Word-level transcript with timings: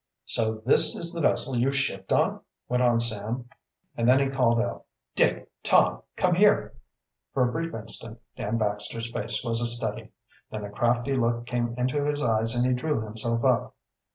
"So 0.25 0.63
this 0.65 0.95
is 0.95 1.13
the 1.13 1.21
vessel 1.21 1.55
you 1.55 1.69
shipped 1.71 2.11
on?" 2.11 2.41
went 2.67 2.81
on 2.81 2.99
Sam. 2.99 3.47
And 3.95 4.09
then 4.09 4.19
he 4.19 4.29
called 4.29 4.59
out: 4.59 4.85
"Dick! 5.15 5.47
Tom! 5.61 6.01
Come 6.15 6.33
here." 6.33 6.73
For 7.35 7.47
a 7.47 7.51
brief 7.51 7.71
instant 7.71 8.19
Dan 8.35 8.57
Baxter's 8.57 9.11
face 9.11 9.43
was 9.43 9.61
a 9.61 9.67
study. 9.67 10.09
Then 10.49 10.63
a 10.63 10.71
crafty 10.71 11.15
look 11.15 11.45
came 11.45 11.75
into 11.77 12.03
his 12.03 12.19
eyes 12.19 12.55
and 12.55 12.65
he 12.65 12.73
drew 12.73 13.01
himself 13.01 13.45
up. 13.45 13.75